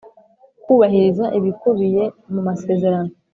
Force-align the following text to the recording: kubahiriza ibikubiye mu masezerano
kubahiriza 0.63 1.25
ibikubiye 1.37 2.03
mu 2.33 2.41
masezerano 2.47 3.11